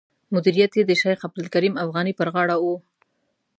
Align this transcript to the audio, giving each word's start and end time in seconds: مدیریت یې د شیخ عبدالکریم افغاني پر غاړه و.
مدیریت 0.33 0.71
یې 0.75 0.83
د 0.87 0.91
شیخ 1.01 1.19
عبدالکریم 1.27 1.75
افغاني 1.85 2.13
پر 2.19 2.27
غاړه 2.33 2.55
و. 2.59 2.65